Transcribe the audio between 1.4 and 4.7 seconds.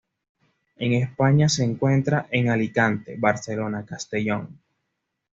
se encuentra en Alicante, Barcelona, Castellón.